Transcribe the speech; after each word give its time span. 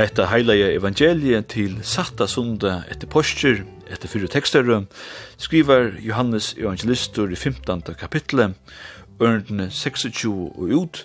Hetta 0.00 0.24
heilige 0.30 0.72
evangeliet 0.72 1.50
til 1.52 1.74
satta 1.84 2.24
sunda 2.24 2.78
etter 2.88 3.08
postur, 3.12 3.58
etter 3.84 4.08
fyrre 4.08 4.30
tekster, 4.32 4.64
skriver 5.36 5.90
Johannes 6.00 6.54
evangelistur 6.56 7.28
i 7.28 7.36
15. 7.36 7.82
kapitlet, 8.00 8.54
ørendene 9.20 9.68
26 9.70 10.32
og 10.32 10.72
ut, 10.72 11.02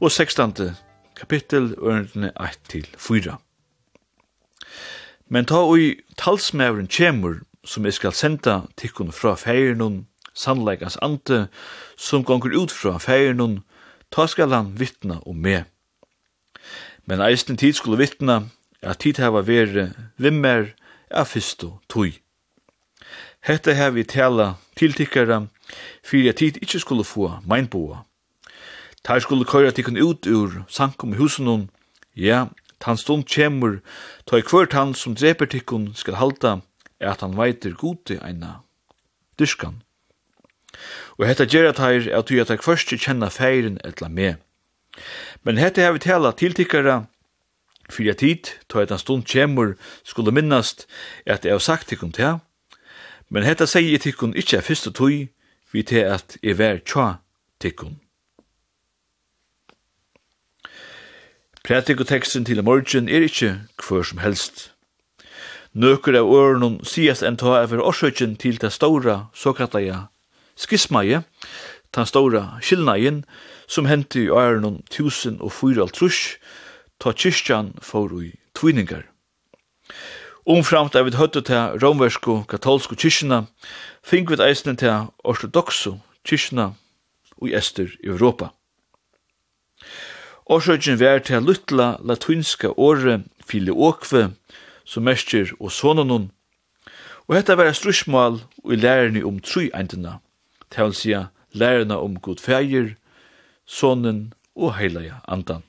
og 0.00 0.12
16. 0.12 0.76
kapittel, 1.18 1.74
ørendene 1.82 2.30
1 2.38 2.62
til 2.70 2.86
4. 2.94 3.36
Men 5.28 5.50
ta 5.50 5.66
ui 5.66 5.96
talsmævren 6.14 6.86
kjemur, 6.86 7.40
som 7.64 7.84
jeg 7.84 7.98
skal 7.98 8.14
senda 8.14 8.60
tikkun 8.78 9.10
fra 9.10 9.34
feirnun, 9.34 10.04
sannleikans 10.34 11.02
ante, 11.02 11.48
som 11.98 12.22
gonger 12.22 12.54
ut 12.54 12.70
fra 12.70 12.98
feirnun, 13.02 13.64
ta 14.14 14.30
skal 14.30 14.54
han 14.54 14.76
vittna 14.78 15.18
om 15.26 15.42
meg 15.42 15.66
men 17.06 17.20
eisen 17.20 17.56
tid 17.56 17.74
skulle 17.78 17.98
vittna 17.98 18.42
at 18.82 18.98
tid 18.98 19.18
hava 19.22 19.42
vere 19.46 19.92
vimmer 20.18 20.72
av 21.10 21.30
fyrstu 21.30 21.76
tui. 21.88 22.18
Hetta 23.46 23.74
hef 23.78 23.94
vi 23.94 24.04
tala 24.04 24.56
tiltikkara 24.76 25.46
fyrir 26.02 26.32
at 26.34 26.40
tid 26.42 26.58
ikkje 26.62 26.82
skulle 26.82 27.06
få 27.06 27.30
meinboa. 27.46 28.02
Tar 29.04 29.22
skulle 29.22 29.46
køyra 29.46 29.70
tikkun 29.70 30.02
ut 30.02 30.26
ur 30.26 30.64
sankum 30.68 31.14
i 31.14 31.16
husunum, 31.16 31.68
ja, 32.16 32.48
tan 32.80 32.98
stund 32.98 33.28
kjemur, 33.30 33.78
ta 34.26 34.38
i 34.38 34.42
kvart 34.42 34.74
han 34.74 34.94
som 34.94 35.14
dreper 35.14 35.46
tikkun 35.46 35.92
skal 35.94 36.18
halda 36.18 36.60
er 37.00 37.12
at 37.12 37.22
han 37.22 37.36
veiter 37.38 37.76
gode 37.78 38.18
eina 38.18 38.62
dyrskan. 39.38 39.82
Og 41.16 41.28
hetta 41.28 41.46
gjerra 41.46 41.72
tær 41.76 42.02
at 42.18 42.28
du 42.28 42.40
at 42.40 42.50
jeg 42.50 42.64
først 42.64 42.92
kjenna 42.98 43.30
feiren 43.32 43.78
etla 43.84 44.08
med. 44.08 44.42
Men 45.44 45.58
hette 45.58 45.82
har 45.82 45.92
vi 45.92 46.04
tala 46.04 46.32
tiltikkara 46.32 47.04
fyrir 47.90 48.16
tid, 48.18 48.50
ta 48.68 48.82
et 48.82 48.90
en 48.90 48.98
stund 48.98 49.26
kjemur 49.26 49.76
skulle 50.02 50.34
minnast 50.34 50.86
at 51.26 51.44
jeg 51.44 51.54
har 51.54 51.62
sagt 51.62 51.88
tikkum 51.88 52.12
til 52.12 52.40
men 53.28 53.46
hetta 53.46 53.66
sier 53.66 53.98
tikkum 53.98 54.34
ikkje 54.38 54.60
er 54.60 54.66
fyrste 54.66 54.92
tog 54.94 55.26
vi 55.72 55.82
til 55.82 56.06
at 56.06 56.36
jeg 56.42 56.58
vær 56.58 56.78
tja 56.86 57.06
tikkum. 57.60 57.98
Prætikoteksten 61.66 62.44
til 62.46 62.62
morgen 62.62 63.08
er 63.08 63.26
ikkje 63.26 63.66
hver 63.82 64.06
som 64.06 64.22
helst. 64.22 64.70
Nøkker 65.74 66.14
av 66.14 66.30
ørnum 66.30 66.78
sies 66.86 67.24
enn 67.26 67.36
ta 67.36 67.58
over 67.64 67.82
årsøkjen 67.82 68.36
til 68.38 68.60
det 68.62 68.70
stora 68.72 69.26
såkallaja 69.34 70.06
skismaje, 70.56 71.24
den 71.96 72.06
store 72.06 72.44
skillnaden 72.60 73.24
som 73.66 73.88
hendte 73.88 74.20
i 74.20 74.30
åren 74.30 74.82
1004 74.90 75.88
ta 77.00 77.12
kyrkjan 77.12 77.74
for 77.82 78.12
i 78.22 78.32
tvinningar. 78.54 79.04
Omframt 80.46 80.94
er 80.94 81.02
vi 81.02 81.16
høttet 81.16 81.48
til 81.50 81.78
romversko 81.82 82.44
katolsko 82.48 82.94
kyrkjana, 82.94 83.46
fink 84.02 84.30
vi 84.30 84.38
eisne 84.42 84.76
til 84.76 85.08
ortodoxo 85.24 85.98
kyrkjana 86.24 86.74
i 87.42 87.54
ester 87.54 87.90
i 88.04 88.08
Europa. 88.08 88.52
Årsøkjen 90.46 91.00
vær 91.00 91.18
til 91.18 91.42
luttla 91.42 91.96
latinska 92.06 92.70
åre 92.78 93.24
fili 93.42 93.72
åkve, 93.74 94.30
som 94.86 95.02
mestjer 95.02 95.50
og 95.58 95.72
sononon, 95.74 96.30
og 97.26 97.34
hetta 97.34 97.56
var 97.58 97.66
et 97.66 97.76
strusmål 97.76 98.38
i 98.70 98.78
lærerne 98.78 99.24
om 99.26 99.40
tru 99.42 99.66
trøyendina, 99.66 100.20
til 100.70 100.92
å 100.92 101.26
lærerne 101.56 101.96
om 101.98 102.20
god 102.20 102.42
feir, 102.42 102.94
sonen 103.66 104.32
og 104.56 104.76
heilige 104.78 105.14
andan. 105.28 105.64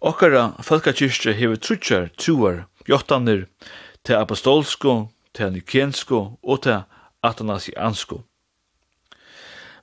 Okkara 0.00 0.62
folkekirkje 0.64 1.32
hever 1.36 1.56
trutjar, 1.60 2.08
truar, 2.18 2.64
jottaner 2.88 3.44
til 4.04 4.16
apostolsko, 4.16 5.10
til 5.34 5.52
nikensko 5.52 6.38
og 6.42 6.62
til 6.62 6.82
atanasiansko. 7.22 8.22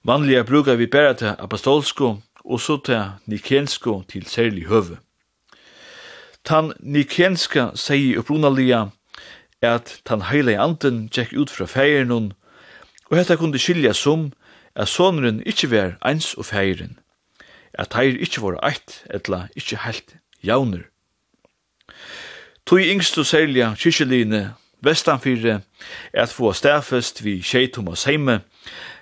Vanliga 0.03 0.43
brukar 0.43 0.75
vi 0.75 0.85
bæra 0.85 1.13
til 1.13 1.35
apostolsko 1.39 2.17
og 2.45 2.59
så 2.59 2.77
til 2.85 3.03
nikensko 3.25 4.03
til 4.09 4.25
særlig 4.25 4.65
høve. 4.65 4.97
Tan 6.43 6.71
nikenska 6.79 7.69
sier 7.75 8.19
upprunalia 8.19 8.85
at 9.61 10.01
tan 10.05 10.21
heilige 10.21 10.59
anden 10.59 11.09
tjekk 11.09 11.33
ut 11.33 11.51
fra 11.51 11.65
feiren 11.65 12.31
Og 13.09 13.17
hetta 13.17 13.35
kunde 13.35 13.59
skilja 13.59 13.93
som 13.93 14.31
at 14.75 14.87
sonuren 14.87 15.41
ikkje 15.45 15.71
var 15.71 15.95
eins 16.05 16.33
og 16.37 16.45
feiren, 16.45 16.99
at 17.73 17.95
heir 17.97 18.19
ikkje 18.19 18.43
var 18.43 18.59
eitt, 18.67 19.03
etla 19.13 19.47
ikkje 19.55 19.81
heilt 19.85 20.15
jauner. 20.43 20.85
Tui 22.67 22.89
yngstu 22.91 23.23
selja 23.23 23.71
kyrkjeline 23.79 24.41
vestanfyrre 24.83 25.61
er 26.13 26.23
at 26.25 26.33
få 26.35 26.51
stafest 26.53 27.23
vi 27.23 27.39
tjei 27.41 27.67
Thomas 27.71 28.03
heime, 28.03 28.41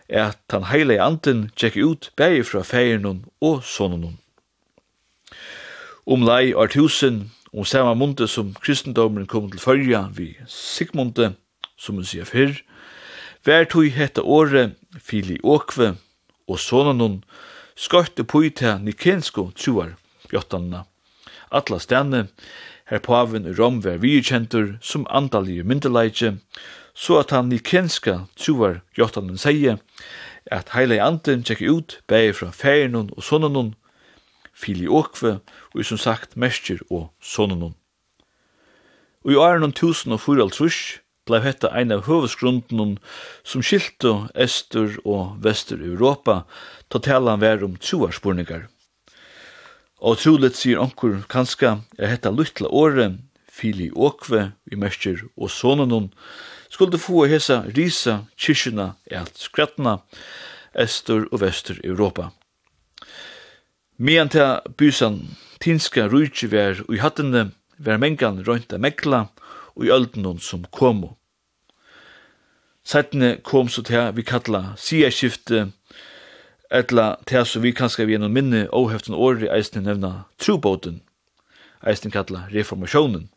er 0.10 0.30
at 0.30 0.54
han 0.54 0.70
heile 0.70 1.00
anden 1.02 1.50
tjekk 1.58 1.80
ut 1.82 2.12
bægi 2.16 2.44
fra 2.46 2.62
feiren 2.62 3.26
og 3.42 3.64
sonunun. 3.64 4.20
Om 6.06 6.22
lei 6.22 6.54
år 6.54 6.70
tusen, 6.70 7.32
om 7.54 7.66
samme 7.66 7.96
munte 7.98 8.28
som 8.28 8.54
kristendomen 8.54 9.26
kom 9.26 9.50
til 9.50 9.60
fyrja 9.60 10.06
vi 10.14 10.36
Sigmunde, 10.48 11.34
som 11.78 11.96
hun 11.96 12.06
sier 12.06 12.30
fyrr, 12.30 12.54
Vær 13.46 13.68
tog 13.70 13.92
hette 13.94 14.24
året 14.26 14.74
fili 14.98 15.36
åkve 15.46 15.92
og 16.50 16.58
sonen 16.58 17.02
hon 17.04 17.18
skøytte 17.78 18.24
poita 18.26 18.80
nikensko 18.82 19.52
tjuar 19.54 19.92
bjottanna. 20.32 20.86
Atla 21.54 21.78
stjerne, 21.78 22.24
her 22.90 23.04
paven 23.06 23.46
i 23.46 23.54
Rom 23.54 23.84
var 23.86 24.02
virkjentur 24.02 24.80
som 24.82 25.06
andalige 25.14 25.64
myndeleitje, 25.64 26.40
så 26.98 27.20
at 27.22 27.36
han 27.38 27.52
nikenska 27.54 28.24
tjuar 28.34 28.82
bjottanen 28.98 29.38
sier 29.38 29.78
at 30.50 30.74
heile 30.74 30.98
anden 31.02 31.46
tjekke 31.46 31.70
ut 31.70 32.00
bæg 32.10 32.34
fra 32.42 32.50
færen 32.50 32.98
og 33.14 33.22
sonen 33.22 33.76
fili 34.58 34.90
åkve 34.90 35.38
og 35.76 35.86
som 35.86 36.02
sagt 36.02 36.34
mestjer 36.34 36.82
og 36.90 37.12
sonen 37.22 37.62
hon. 37.62 37.76
Og 39.22 39.38
i 39.38 39.42
åren 39.42 39.70
1054 39.70 41.05
blei 41.26 41.42
hetta 41.42 41.72
ein 41.74 41.94
av 41.94 42.06
høvesgrunden 42.06 42.96
som 43.44 43.64
skilte 43.66 44.14
Estur 44.38 45.00
og 45.04 45.38
Vester 45.44 45.82
Europa, 45.82 46.44
ta 46.90 47.02
talan 47.02 47.42
vær 47.42 47.66
om 47.66 47.78
troarspurningar. 47.82 48.68
Og 50.06 50.20
troligt 50.22 50.60
sier 50.60 50.82
onkur 50.82 51.24
kanska 51.32 51.80
er 51.98 52.14
hetta 52.14 52.30
luttla 52.30 52.70
åre, 52.70 53.16
fili 53.50 53.90
åkve, 53.92 54.52
vi 54.70 54.78
mersker 54.78 55.24
og 55.36 55.50
sonen 55.50 56.12
skulle 56.70 57.00
få 57.00 57.26
hesa 57.32 57.64
risa 57.76 58.26
kyrkjena 58.38 58.94
eit 59.10 59.38
skrattna, 59.40 60.02
Estur 60.76 61.30
og 61.32 61.40
Vester 61.40 61.80
Europa. 61.84 62.34
Mian 63.98 64.28
til 64.28 64.60
bysan 64.76 65.22
tinska 65.64 66.10
rujtjivær 66.12 66.82
og 66.84 66.90
ui 66.92 67.00
hattene, 67.00 67.54
vær 67.80 68.00
mengan 68.02 68.42
røynta 68.44 68.76
mekla, 68.76 69.30
og 69.76 69.86
i 69.88 69.92
öldnun 69.92 70.40
som 70.40 70.66
komo. 70.72 71.16
Sættene 72.86 73.38
kom 73.44 73.70
så 73.70 73.82
til 73.82 74.12
vi 74.14 74.22
kalla 74.22 74.76
sia 74.78 75.10
skifte, 75.10 75.72
etla 76.70 77.16
til 77.26 77.46
så 77.46 77.60
vi 77.60 77.72
kanskje 77.74 78.06
vi 78.06 78.14
gjennom 78.14 78.34
minne 78.34 78.68
og 78.70 78.92
heften 78.92 79.16
året 79.16 79.76
nevna 79.82 80.26
trobåten, 80.38 81.02
eisne 81.82 82.12
kalla 82.12 82.46
reformasjonen. 82.54 83.30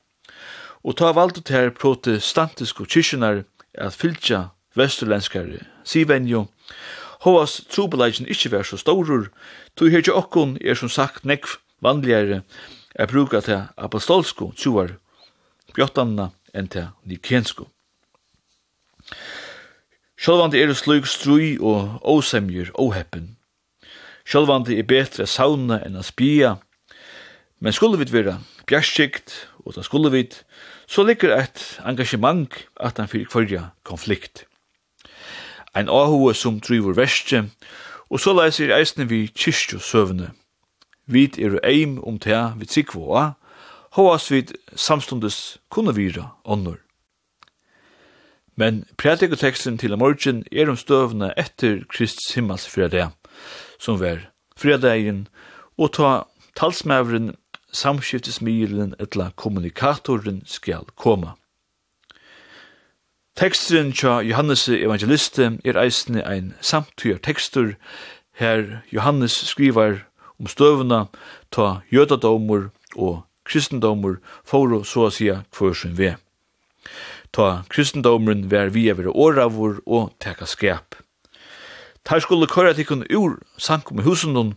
Og 0.84 0.96
ta 0.96 1.12
valgt 1.12 1.46
til 1.46 1.70
protestantiske 1.70 2.84
kyrkjenar 2.84 3.44
at 3.74 3.94
fylgja 3.94 4.50
vesturlenskare 4.76 5.64
sivenjo, 5.84 6.48
Hoas 7.26 7.56
trobeleisen 7.66 8.28
ikkje 8.30 8.52
vær 8.52 8.62
så 8.62 8.76
storur, 8.78 9.26
tog 9.74 9.90
herkje 9.90 10.14
okkon 10.14 10.54
er 10.62 10.78
som 10.78 10.88
sagt 10.92 11.24
nekv 11.26 11.56
vanligare 11.82 12.42
er 12.94 13.10
bruka 13.10 13.40
til 13.42 13.64
apostolsko 13.76 14.52
tjuar 14.54 14.94
bjottanna 15.74 16.30
enn 16.54 16.70
til 16.70 16.92
nikensko. 17.02 17.66
Sjølvandi 20.18 20.58
er 20.58 20.72
slug 20.74 21.06
strui 21.06 21.52
og 21.62 22.00
ósemjur 22.02 22.72
åheppen. 22.74 23.36
Sjølvandi 24.26 24.74
er 24.80 24.86
betre 24.90 25.28
sauna 25.30 25.78
enn 25.86 25.94
a 25.94 26.02
spia, 26.02 26.56
men 27.62 27.72
skulle 27.72 28.00
vi 28.00 28.08
vera 28.10 28.40
bjarskikt, 28.66 29.30
og 29.62 29.76
ta 29.76 29.84
skulle 29.86 30.10
vi, 30.10 30.24
så 30.90 31.04
ligger 31.06 31.36
eit 31.36 31.62
engasjement 31.86 32.50
at 32.82 32.98
han 32.98 33.06
fyrir 33.06 33.30
kvarja 33.30 33.62
konflikt. 33.86 34.42
Ein 35.78 35.86
ahue 35.86 36.34
som 36.34 36.58
drivur 36.58 36.98
verste, 36.98 37.44
og 38.10 38.18
så 38.18 38.34
leiser 38.34 38.74
eisne 38.74 39.06
vi 39.06 39.28
kyrkjo 39.30 39.78
søvne. 39.78 40.32
Vit 41.06 41.38
er 41.38 41.60
eim 41.62 42.00
om 42.02 42.18
tega 42.18 42.56
vi 42.58 42.66
tryggvoa, 42.66 43.36
hoas 43.94 44.30
vi 44.34 44.42
samstundes 44.74 45.60
kunne 45.70 45.94
vira 45.94 46.32
onnur. 46.44 46.82
Men 48.58 48.84
predikoteksten 48.98 49.76
til 49.78 49.94
morgen 49.98 50.42
er 50.52 50.66
om 50.66 50.76
støvne 50.76 51.30
etter 51.38 51.84
Krists 51.86 52.32
himmels 52.34 52.64
fredag, 52.66 53.12
som 53.78 54.00
var 54.00 54.24
fredagen, 54.58 55.28
og 55.78 55.92
ta 55.94 56.24
talsmævren, 56.58 57.36
samskiftesmilen 57.72 58.96
etla 58.98 59.30
kommunikatoren 59.36 60.42
skal 60.46 60.88
koma. 60.96 61.36
Teksten 63.38 63.92
tja 63.94 64.18
Johannes 64.26 64.66
evangeliste 64.68 65.52
er 65.64 65.78
eisne 65.78 66.24
ein 66.26 66.54
samtyr 66.60 67.20
tekstur, 67.22 67.76
her 68.34 68.80
Johannes 68.90 69.38
skrivar 69.52 70.00
om 70.40 70.50
støvna, 70.50 71.04
ta 71.54 71.84
jødadomur 71.94 72.72
og 72.96 73.22
kristendomur, 73.44 74.18
for 74.42 74.82
så 74.82 75.06
å 75.06 75.14
sia 75.14 75.44
kvørsen 75.54 75.94
ved 75.94 76.18
ta 77.32 77.62
kristendomren 77.68 78.50
ver 78.50 78.68
vi 78.68 78.90
over 78.92 79.10
åravur 79.16 79.80
og 79.86 80.12
teka 80.20 80.46
skap. 80.46 80.94
Ta 82.04 82.18
skulle 82.20 82.46
køyra 82.46 82.72
tikkun 82.72 83.04
ur 83.12 83.38
sankum 83.58 83.98
i 84.00 84.02
husundun, 84.02 84.54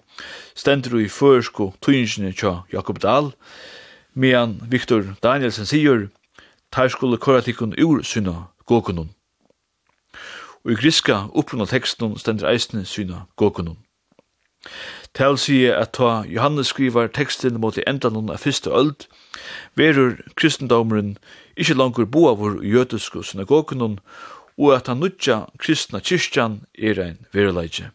stendur 0.56 1.00
i 1.00 1.08
førsko 1.08 1.74
tøyinsjene 1.82 2.32
tja 2.32 2.62
Jakob 2.74 3.02
Dahl, 3.02 3.34
medan 4.14 4.62
Viktor 4.72 5.16
Danielsen 5.24 5.66
sier, 5.66 6.08
ta 6.72 6.88
skulle 6.88 7.18
køyra 7.18 7.42
tikkun 7.42 7.76
ur 7.76 8.04
syna 8.04 8.48
gokunun. 8.66 9.10
Og 10.64 10.72
i 10.72 10.76
griska 10.76 11.26
upprunna 11.34 11.66
teksten 11.66 12.18
stendur 12.18 12.48
eisne 12.48 12.86
syna 12.86 13.26
gokunun. 13.36 13.78
Tal 15.14 15.38
sige 15.38 15.76
at 15.76 15.92
ta 15.94 16.24
Johannes 16.28 16.68
skrivar 16.68 17.08
teksten 17.08 17.60
mot 17.60 17.78
i 17.78 17.84
endan 17.88 18.30
av 18.30 18.38
fyrste 18.38 18.72
öld, 18.72 19.08
verur 19.76 20.22
kristendomren 20.36 21.18
ikkje 21.58 21.78
langur 21.78 22.06
boavur 22.06 22.62
jødisku 22.64 23.24
synagogunum, 23.24 23.98
og 24.58 24.76
at 24.76 24.88
han 24.88 25.02
nutja 25.02 25.46
kristna 25.58 26.00
kyrkjan 26.00 26.62
er 26.78 27.00
ein 27.02 27.26
verileitje. 27.34 27.92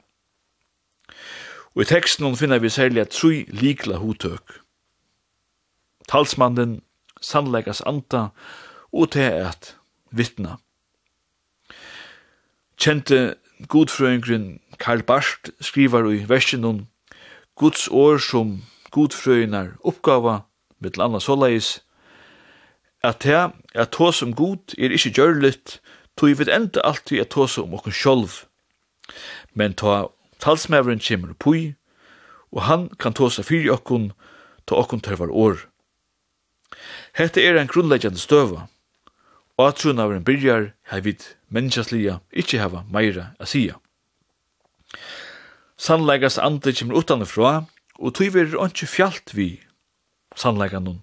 Og 1.77 1.85
i 1.85 1.89
teksten 1.89 2.37
finner 2.37 2.59
vi 2.59 2.73
særlig 2.73 3.09
troi 3.13 3.45
likla 3.53 4.01
hotøk. 4.01 4.61
Talsmannen, 6.09 6.81
sannleggas 7.21 7.83
anda, 7.87 8.29
og 8.93 9.11
til 9.13 9.29
at 9.49 9.77
vittna. 10.11 10.57
Kjente 12.81 13.37
godfrøyngren 13.69 14.61
Karl 14.79 15.03
Barst 15.03 15.51
skriver 15.61 16.11
i 16.13 16.25
versen 16.29 16.87
Guds 17.57 17.89
år 17.89 18.19
som 18.19 18.63
godfrøynar 18.91 19.77
oppgava, 19.85 20.43
mittel 20.81 21.03
anna 21.03 21.21
såleis, 21.21 21.81
at 23.07 23.23
det 23.23 23.39
er 23.75 23.89
tås 23.95 24.21
som 24.21 24.35
god 24.35 24.75
er 24.79 24.91
ikkje 24.95 25.15
gjørligt, 25.15 25.79
tog 26.19 26.39
vi 26.39 26.51
enda 26.51 26.83
alltid 26.83 27.23
at 27.23 27.31
tås 27.35 27.55
som 27.55 27.75
okken 27.75 27.95
sjolv. 27.95 28.43
Men 29.55 29.77
ta 29.79 30.09
talsmæveren 30.43 31.01
kjemur 31.01 31.37
pui, 31.39 31.75
og 32.51 32.67
han 32.67 32.89
kan 32.99 33.15
tåsa 33.15 33.45
fyrir 33.47 33.77
okkun, 33.77 34.11
ta 34.67 34.79
okkun 34.81 35.01
tørvar 35.05 35.31
år. 35.31 35.67
Hette 37.17 37.41
er 37.41 37.59
en 37.61 37.71
grunnleggjande 37.71 38.21
støva, 38.21 38.67
og 39.57 39.69
at 39.69 39.81
truna 39.81 40.05
av 40.05 40.13
en 40.13 40.27
byrjar 40.27 40.73
hei 40.91 41.01
vid 41.05 41.23
menneskasliga 41.49 42.19
ikkje 42.33 42.61
hava 42.61 42.85
meira 42.93 43.31
a 43.41 43.47
sia. 43.49 43.79
Sannleggast 45.77 46.41
andre 46.41 46.75
kjemur 46.75 47.01
utanifra, 47.01 47.67
og 47.97 48.15
tog 48.17 48.35
vi 48.35 48.43
er 48.43 48.57
ikke 48.67 48.89
fjallt 48.91 49.37
vi 49.37 49.51
sannleggan 50.37 51.01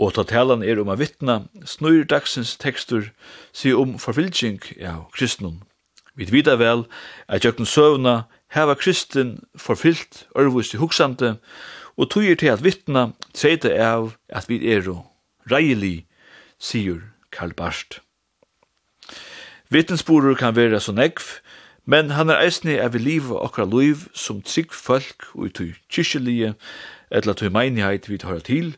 Og 0.00 0.14
ta 0.16 0.24
talan 0.24 0.62
er 0.64 0.80
om 0.80 0.88
a 0.88 0.96
vittna, 0.96 1.42
snur 1.68 2.06
dagsins 2.08 2.54
tekstur, 2.56 3.10
si 3.52 3.72
om 3.76 3.98
forfylging 4.00 4.62
av 4.80 5.10
kristnum. 5.12 5.60
Vi 6.16 6.24
vita 6.32 6.56
vel 6.56 6.86
at 7.28 7.44
jøkken 7.44 7.68
søvna 7.68 8.24
heva 8.56 8.74
kristin 8.74 9.38
forfyllt 9.56 10.24
ørvusti 10.38 10.80
hugsande, 10.80 11.36
og 12.00 12.10
tugir 12.10 12.38
til 12.40 12.48
at 12.54 12.64
vittna 12.64 13.10
treite 13.36 13.74
av 13.76 14.14
at 14.32 14.48
vi 14.48 14.62
er 14.72 14.88
reili, 15.52 16.06
sier 16.58 17.02
Karl 17.30 17.52
Barst. 17.52 18.00
Vittnesborur 19.70 20.34
kan 20.34 20.56
være 20.56 20.80
så 20.80 20.92
negv, 20.96 21.20
men 21.84 22.10
han 22.16 22.30
er 22.30 22.40
eisne 22.40 22.78
av 22.80 22.96
vi 22.96 23.04
liv 23.04 23.30
og 23.30 23.42
okra 23.44 23.68
liv 23.68 24.08
som 24.14 24.40
trygg 24.42 24.72
folk 24.72 25.28
og 25.34 25.46
i 25.46 25.52
tog 25.54 25.76
kyrkjelige, 25.92 26.54
etla 27.10 27.34
tog 27.34 27.52
meinigheit 27.52 28.08
vi 28.08 28.18
tar 28.18 28.40
til, 28.46 28.74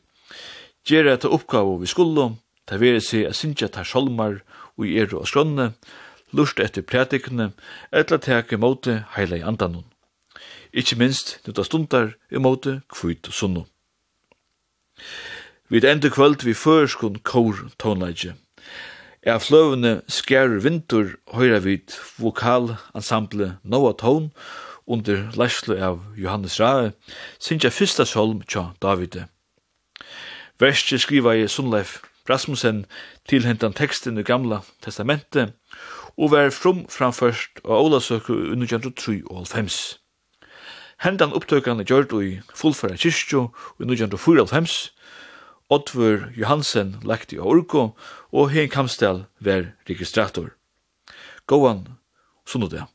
Gjera 0.84 1.16
ta 1.16 1.28
oppgave 1.28 1.78
vi 1.80 1.86
skulle, 1.86 2.32
ta 2.66 2.78
vere 2.78 3.00
seg 3.00 3.28
a 3.28 3.32
sinja 3.36 3.68
ta 3.70 3.84
sjalmar 3.86 4.40
og 4.76 4.86
i 4.86 4.96
eru 4.98 5.20
og 5.20 5.28
skrønne, 5.30 5.72
lust 6.34 6.60
etter 6.60 6.82
prædikene, 6.82 7.52
etla 7.92 8.18
teke 8.18 8.58
måte 8.58 9.02
heila 9.14 9.38
i 9.38 9.46
andanun. 9.46 9.86
Ikki 10.72 10.96
minst 10.96 11.38
nuta 11.46 11.62
stundar 11.64 12.14
i 12.32 12.40
måte 12.40 12.80
kvitt 12.90 13.28
og 13.28 13.36
sunnu. 13.36 13.64
Vi 15.68 15.80
enda 15.86 16.08
kvöld 16.08 16.44
vi 16.44 16.54
førskun 16.54 17.20
kor 17.24 17.56
tonleidje. 17.78 18.34
Er 19.22 19.38
fløvene 19.38 20.02
skjærer 20.08 20.58
vintur 20.64 21.14
høyra 21.32 21.60
vid 21.62 21.94
vokalensemble 22.18 23.56
Noah 23.62 23.94
Tone 23.94 24.30
under 24.86 25.30
leislu 25.38 25.76
av 25.78 26.02
Johannes 26.16 26.58
Rae, 26.60 26.92
sinja 27.38 27.70
fyrsta 27.70 28.04
solm 28.04 28.42
tja 28.42 28.72
Davide. 28.82 29.28
Verste 30.62 30.94
skriva 30.98 31.32
i 31.34 31.48
Sundleif 31.50 31.96
Rasmussen 32.30 32.84
til 33.26 33.42
hentan 33.48 33.72
teksten 33.74 34.20
i 34.20 34.22
gamla 34.22 34.60
testamentet 34.84 35.56
og 36.14 36.30
var 36.30 36.52
frum 36.54 36.84
framførst 36.86 37.64
av 37.64 37.80
Olasøku 37.88 38.30
under 38.36 38.68
1903 38.68 39.16
og 39.26 39.40
1905. 39.42 39.98
Hentan 41.02 41.34
upptøkan 41.34 41.82
er 41.82 41.88
gjørt 41.90 42.14
i 42.14 42.36
fullfæra 42.54 42.94
kyrkjo 42.94 43.48
i 43.82 43.88
1994, 43.90 44.92
Oddvur 45.66 46.28
Johansen 46.38 46.94
lagt 47.02 47.34
i 47.34 47.42
Orko, 47.42 47.96
og 48.30 48.54
Hein 48.54 48.70
Kamstel 48.70 49.24
var 49.40 49.72
registrator. 49.90 50.52
Gåan, 51.50 51.88
sånn 52.46 52.68
det. 52.70 52.86